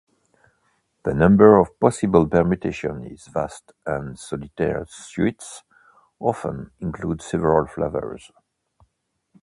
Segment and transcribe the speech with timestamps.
[1.03, 5.61] The number of possible permutations is vast, and solitaire suites
[6.19, 8.31] often include several flavours.